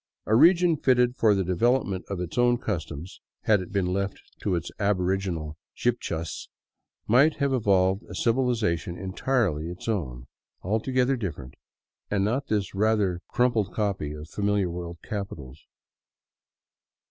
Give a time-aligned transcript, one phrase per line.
[0.25, 4.55] A region fitted for the development of its own customs, had it been left to
[4.55, 6.49] its aboriginal Chibchas it
[7.11, 10.25] might have evolved a civiliza tion entirely its own,
[10.63, 11.53] altogether different,
[12.09, 15.67] and not this rather crumpled copy of famihar world capitals.